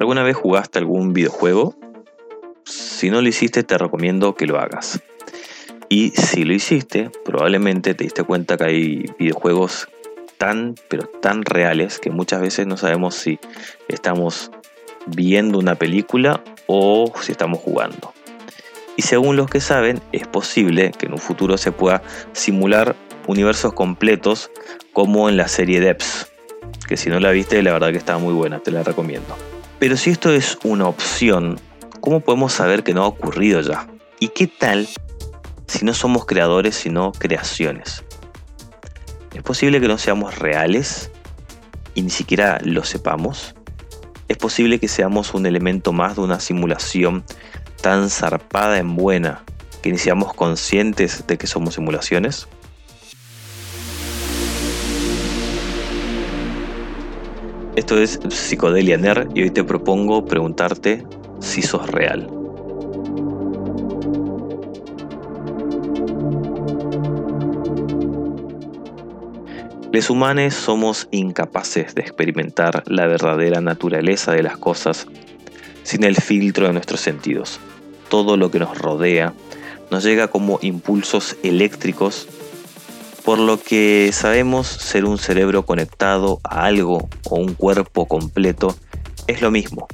[0.00, 1.74] ¿Alguna vez jugaste algún videojuego?
[2.64, 5.00] Si no lo hiciste, te recomiendo que lo hagas.
[5.88, 9.88] Y si lo hiciste, probablemente te diste cuenta que hay videojuegos
[10.38, 13.38] tan, pero tan reales que muchas veces no sabemos si
[13.88, 14.50] estamos
[15.06, 18.12] viendo una película o si estamos jugando.
[18.96, 22.02] Y según los que saben, es posible que en un futuro se pueda
[22.32, 24.50] simular universos completos
[24.92, 26.32] como en la serie Depths,
[26.86, 29.36] que si no la viste, la verdad que está muy buena, te la recomiendo.
[29.78, 31.60] Pero si esto es una opción,
[32.00, 33.86] ¿cómo podemos saber que no ha ocurrido ya?
[34.20, 34.88] ¿Y qué tal
[35.66, 38.04] si no somos creadores sino creaciones?
[39.34, 41.10] ¿Es posible que no seamos reales
[41.94, 43.54] y ni siquiera lo sepamos?
[44.28, 47.24] ¿Es posible que seamos un elemento más de una simulación
[47.82, 49.44] tan zarpada en buena
[49.82, 52.48] que ni seamos conscientes de que somos simulaciones?
[57.76, 61.04] Esto es Psicodelia Ner y hoy te propongo preguntarte
[61.40, 62.26] si sos real.
[69.92, 75.06] Los humanos somos incapaces de experimentar la verdadera naturaleza de las cosas
[75.82, 77.60] sin el filtro de nuestros sentidos.
[78.08, 79.34] Todo lo que nos rodea
[79.90, 82.26] nos llega como impulsos eléctricos,
[83.26, 88.76] por lo que sabemos ser un cerebro conectado a algo o un cuerpo completo
[89.26, 89.88] es lo mismo.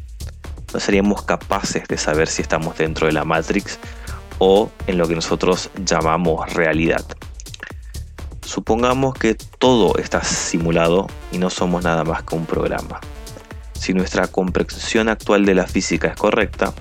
[0.75, 3.79] No seríamos capaces de saber si estamos dentro de la Matrix
[4.37, 7.07] o en lo que nosotros llamamos realidad.
[8.45, 13.01] Supongamos que todo está simulado y no somos nada más que un programa.
[13.73, 16.75] Si nuestra comprensión actual de la física es correcta,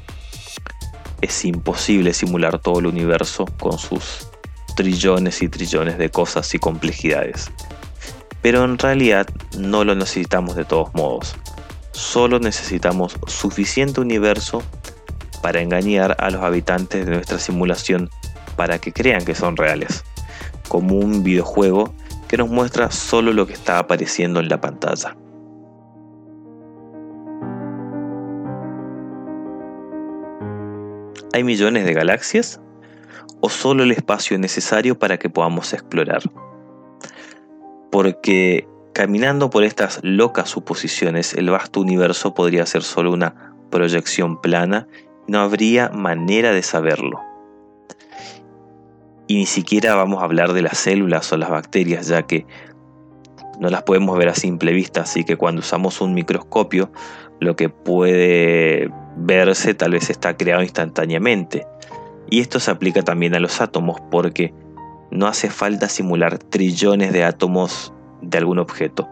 [1.21, 4.30] es imposible simular todo el universo con sus
[4.75, 7.51] trillones y trillones de cosas y complejidades.
[8.41, 11.35] Pero en realidad no lo necesitamos de todos modos.
[11.91, 14.63] Solo necesitamos suficiente universo
[15.41, 18.09] para engañar a los habitantes de nuestra simulación
[18.55, 20.03] para que crean que son reales
[20.71, 21.93] como un videojuego
[22.29, 25.17] que nos muestra solo lo que está apareciendo en la pantalla.
[31.33, 32.61] ¿Hay millones de galaxias?
[33.41, 36.21] ¿O solo el espacio necesario para que podamos explorar?
[37.91, 44.87] Porque caminando por estas locas suposiciones, el vasto universo podría ser solo una proyección plana
[45.27, 47.21] no habría manera de saberlo.
[49.27, 52.45] Y ni siquiera vamos a hablar de las células o las bacterias, ya que
[53.59, 56.91] no las podemos ver a simple vista, así que cuando usamos un microscopio,
[57.39, 61.65] lo que puede verse tal vez está creado instantáneamente.
[62.29, 64.53] Y esto se aplica también a los átomos, porque
[65.11, 69.09] no hace falta simular trillones de átomos de algún objeto.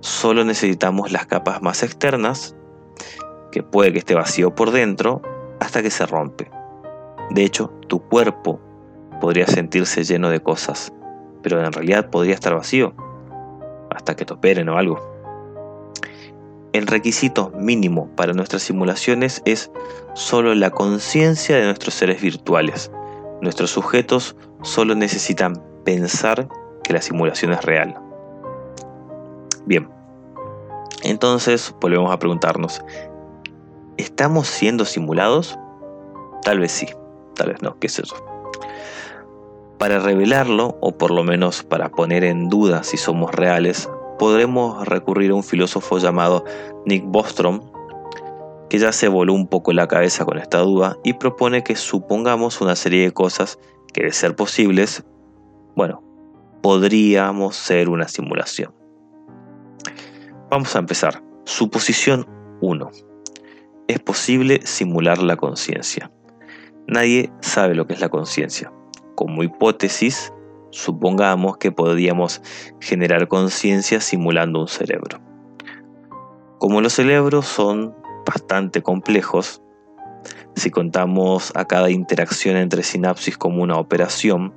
[0.00, 2.54] Solo necesitamos las capas más externas,
[3.50, 5.22] que puede que esté vacío por dentro,
[5.60, 6.50] hasta que se rompe.
[7.30, 8.60] De hecho, tu cuerpo
[9.20, 10.92] podría sentirse lleno de cosas,
[11.42, 12.94] pero en realidad podría estar vacío,
[13.90, 15.15] hasta que te operen o algo.
[16.76, 19.70] El requisito mínimo para nuestras simulaciones es
[20.12, 22.92] solo la conciencia de nuestros seres virtuales.
[23.40, 26.48] Nuestros sujetos solo necesitan pensar
[26.84, 27.98] que la simulación es real.
[29.64, 29.88] Bien,
[31.02, 32.84] entonces volvemos a preguntarnos,
[33.96, 35.58] ¿estamos siendo simulados?
[36.42, 36.88] Tal vez sí,
[37.36, 38.16] tal vez no, qué sé yo.
[39.78, 43.88] Para revelarlo, o por lo menos para poner en duda si somos reales,
[44.18, 46.44] podremos recurrir a un filósofo llamado
[46.84, 47.60] Nick Bostrom,
[48.68, 52.60] que ya se voló un poco la cabeza con esta duda y propone que supongamos
[52.60, 53.58] una serie de cosas
[53.92, 55.04] que de ser posibles,
[55.76, 56.02] bueno,
[56.62, 58.74] podríamos ser una simulación.
[60.50, 61.22] Vamos a empezar.
[61.44, 62.26] Suposición
[62.60, 62.90] 1.
[63.88, 66.10] Es posible simular la conciencia.
[66.88, 68.72] Nadie sabe lo que es la conciencia
[69.16, 70.32] como hipótesis,
[70.76, 72.42] supongamos que podríamos
[72.80, 75.18] generar conciencia simulando un cerebro.
[76.58, 77.94] Como los cerebros son
[78.26, 79.62] bastante complejos,
[80.54, 84.52] si contamos a cada interacción entre sinapsis como una operación,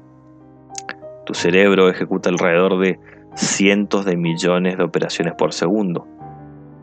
[1.26, 3.00] tu cerebro ejecuta alrededor de
[3.36, 6.06] cientos de millones de operaciones por segundo.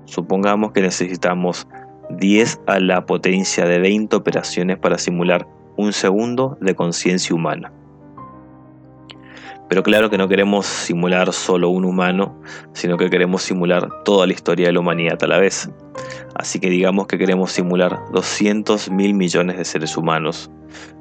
[0.07, 1.67] Supongamos que necesitamos
[2.09, 5.47] 10 a la potencia de 20 operaciones para simular
[5.77, 7.73] un segundo de conciencia humana.
[9.69, 12.41] Pero claro que no queremos simular solo un humano,
[12.73, 15.71] sino que queremos simular toda la historia de la humanidad a la vez.
[16.35, 20.51] Así que digamos que queremos simular 200 mil millones de seres humanos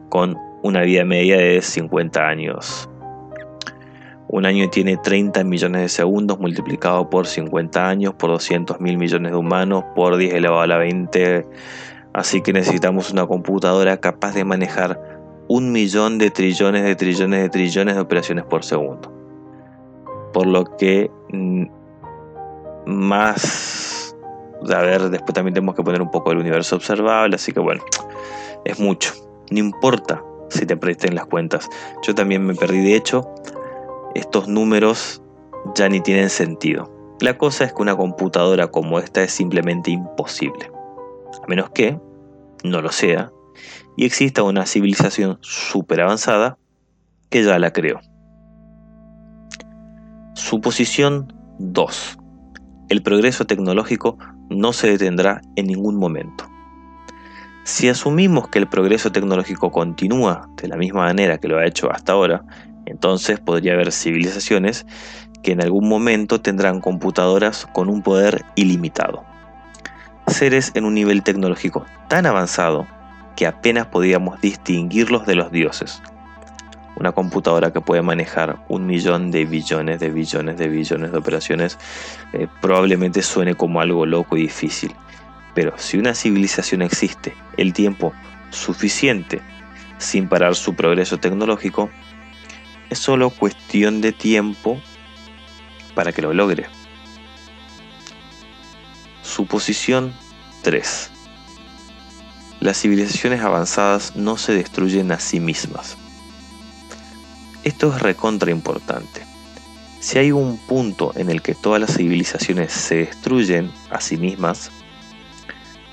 [0.10, 2.90] con una vida media de 50 años.
[4.28, 9.32] Un año tiene 30 millones de segundos multiplicado por 50 años, por 200 mil millones
[9.32, 11.46] de humanos, por 10 elevado a la 20.
[12.14, 15.15] Así que necesitamos una computadora capaz de manejar
[15.48, 19.12] un millón de trillones de trillones de trillones de operaciones por segundo.
[20.34, 21.66] Por lo que mm,
[22.86, 24.16] más...
[24.74, 27.84] A ver, después también tenemos que poner un poco el universo observable, así que bueno,
[28.64, 29.14] es mucho.
[29.52, 31.70] No importa si te presten las cuentas.
[32.02, 33.30] Yo también me perdí, de hecho,
[34.16, 35.22] estos números
[35.76, 36.92] ya ni tienen sentido.
[37.20, 40.72] La cosa es que una computadora como esta es simplemente imposible.
[41.44, 42.00] A menos que
[42.64, 43.32] no lo sea
[43.98, 46.58] y exista una civilización súper avanzada
[47.30, 48.00] que ya la creó.
[50.34, 52.18] Suposición 2.
[52.90, 54.18] El progreso tecnológico
[54.50, 56.46] no se detendrá en ningún momento.
[57.64, 61.92] Si asumimos que el progreso tecnológico continúa de la misma manera que lo ha hecho
[61.92, 62.44] hasta ahora,
[62.86, 64.86] entonces podría haber civilizaciones
[65.42, 69.24] que en algún momento tendrán computadoras con un poder ilimitado.
[70.28, 72.86] Seres en un nivel tecnológico tan avanzado
[73.36, 76.02] que apenas podíamos distinguirlos de los dioses.
[76.96, 81.78] Una computadora que puede manejar un millón de billones de billones de billones de operaciones
[82.34, 84.94] eh, probablemente suene como algo loco y difícil.
[85.54, 88.14] Pero si una civilización existe el tiempo
[88.50, 89.42] suficiente
[89.98, 91.90] sin parar su progreso tecnológico,
[92.90, 94.80] es solo cuestión de tiempo
[95.96, 96.68] para que lo logre.
[99.22, 100.14] Suposición
[100.62, 101.15] 3.
[102.66, 105.98] Las civilizaciones avanzadas no se destruyen a sí mismas.
[107.64, 109.22] Esto es recontra importante.
[110.00, 114.72] Si hay un punto en el que todas las civilizaciones se destruyen a sí mismas,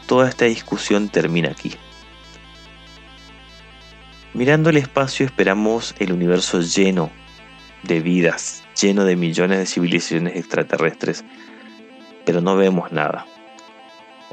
[0.06, 1.74] toda esta discusión termina aquí.
[4.32, 7.10] Mirando el espacio esperamos el universo lleno
[7.82, 11.22] de vidas, lleno de millones de civilizaciones extraterrestres,
[12.24, 13.26] pero no vemos nada.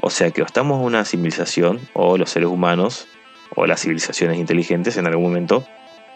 [0.02, 3.06] O sea que o estamos una civilización, o los seres humanos,
[3.54, 5.64] o las civilizaciones inteligentes en algún momento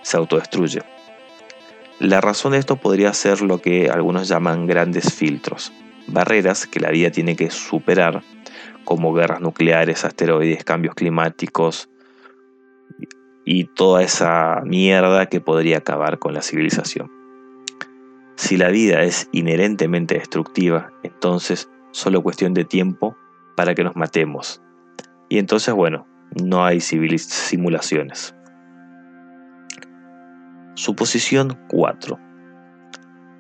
[0.03, 0.85] se autodestruyen.
[1.99, 5.73] La razón de esto podría ser lo que algunos llaman grandes filtros,
[6.07, 8.23] barreras que la vida tiene que superar,
[8.85, 11.89] como guerras nucleares, asteroides, cambios climáticos,
[13.45, 17.13] y toda esa mierda que podría acabar con la civilización.
[18.37, 23.17] Si la vida es inherentemente destructiva, entonces solo cuestión de tiempo
[23.57, 24.63] para que nos matemos.
[25.29, 26.07] Y entonces, bueno,
[26.43, 28.35] no hay simulaciones.
[30.75, 32.19] Suposición 4.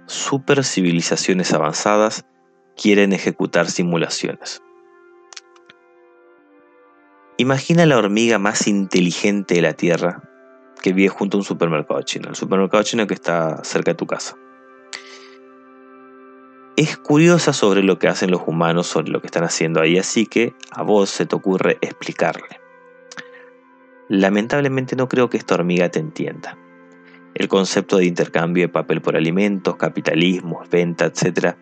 [0.06, 2.25] Supercivilizaciones avanzadas
[2.76, 4.62] quieren ejecutar simulaciones.
[7.37, 10.22] Imagina la hormiga más inteligente de la Tierra
[10.81, 14.06] que vive junto a un supermercado chino, el supermercado chino que está cerca de tu
[14.06, 14.37] casa.
[16.76, 20.26] Es curiosa sobre lo que hacen los humanos, sobre lo que están haciendo ahí, así
[20.26, 22.61] que a vos se te ocurre explicarle.
[24.09, 26.59] Lamentablemente no creo que esta hormiga te entienda.
[27.35, 31.55] El concepto de intercambio de papel por alimentos, capitalismo, venta, etc.,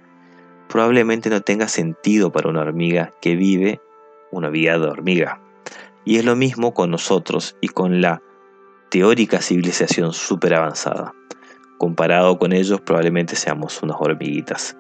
[0.67, 3.82] probablemente no tenga sentido para una hormiga que vive
[4.31, 5.43] una vida de hormiga.
[6.06, 8.23] Y es lo mismo con nosotros y con la
[8.91, 11.12] teórica civilización súper avanzada.
[11.76, 14.75] Comparado con ellos probablemente seamos unas hormiguitas.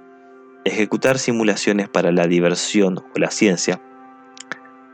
[0.64, 3.82] Ejecutar simulaciones para la diversión o la ciencia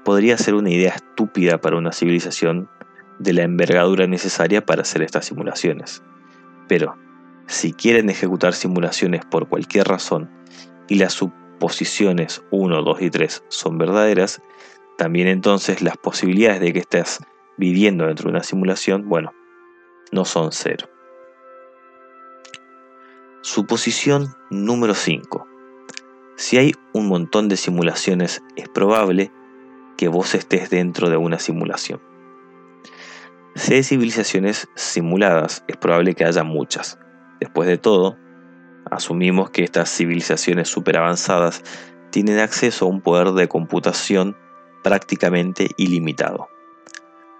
[0.02, 2.70] podría ser una idea estúpida para una civilización
[3.18, 6.02] de la envergadura necesaria para hacer estas simulaciones.
[6.68, 6.96] Pero,
[7.46, 10.30] si quieren ejecutar simulaciones por cualquier razón
[10.88, 14.40] y las suposiciones 1, 2 y 3 son verdaderas,
[14.96, 17.18] también entonces las posibilidades de que estés
[17.58, 19.34] viviendo dentro de una simulación, bueno,
[20.12, 20.88] no son cero.
[23.42, 25.57] Suposición número 5.
[26.38, 29.32] Si hay un montón de simulaciones, es probable
[29.96, 32.00] que vos estés dentro de una simulación.
[33.56, 36.96] Si hay civilizaciones simuladas, es probable que haya muchas.
[37.40, 38.16] Después de todo,
[38.88, 41.64] asumimos que estas civilizaciones super avanzadas
[42.10, 44.36] tienen acceso a un poder de computación
[44.84, 46.48] prácticamente ilimitado.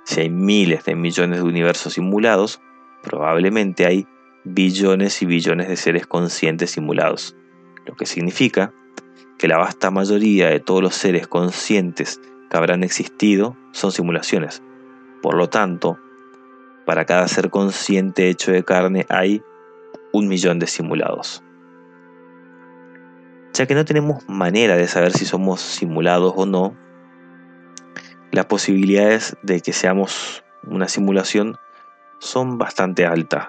[0.07, 2.61] Si hay miles de millones de universos simulados,
[3.05, 4.09] probablemente hay
[4.43, 7.37] billones y billones de seres conscientes simulados,
[7.87, 8.75] lo que significa
[9.39, 14.63] que la vasta mayoría de todos los seres conscientes que habrán existido son simulaciones.
[15.23, 15.99] Por lo tanto,
[16.85, 19.43] para cada ser consciente hecho de carne hay
[20.13, 21.43] un millón de simulados.
[23.55, 26.77] Ya que no tenemos manera de saber si somos simulados o no,
[28.31, 31.57] las posibilidades de que seamos una simulación
[32.19, 33.49] son bastante altas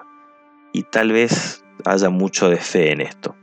[0.72, 3.36] y tal vez haya mucho de fe en esto.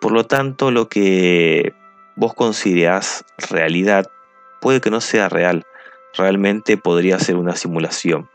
[0.00, 1.74] Por lo tanto, lo que
[2.16, 4.10] vos considerás realidad
[4.60, 5.64] puede que no sea real,
[6.16, 8.28] realmente podría ser una simulación.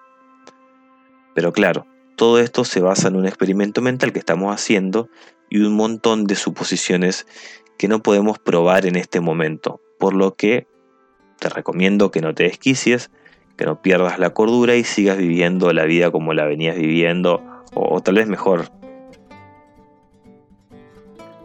[1.34, 5.10] Pero claro, todo esto se basa en un experimento mental que estamos haciendo
[5.50, 7.28] y un montón de suposiciones
[7.78, 10.68] que no podemos probar en este momento, por lo que
[11.40, 13.12] te recomiendo que no te desquicies,
[13.58, 17.44] que no pierdas la cordura y sigas viviendo la vida como la venías viviendo,
[17.74, 18.72] o, tal vez mejor.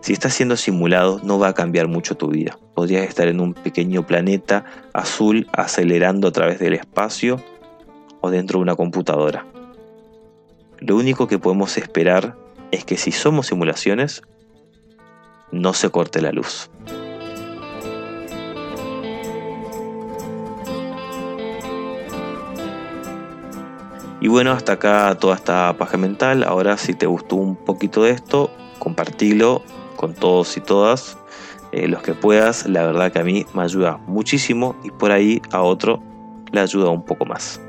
[0.01, 2.59] Si estás siendo simulado, no va a cambiar mucho tu vida.
[2.75, 4.65] Podrías estar en un pequeño planeta
[4.95, 7.41] azul acelerando a través del espacio
[8.23, 9.45] o dentro de una computadora.
[10.79, 12.37] Lo único que podemos esperar
[12.71, 14.23] es que si somos simulaciones,
[15.53, 16.71] no se corte la luz.
[24.23, 26.45] Y bueno, hasta acá toda esta paja mental.
[26.45, 29.63] Ahora si te gustó un poquito de esto, compartilo
[30.01, 31.19] con todos y todas
[31.73, 32.67] eh, los que puedas.
[32.67, 36.03] La verdad que a mí me ayuda muchísimo y por ahí a otro
[36.53, 37.61] le ayuda un poco más.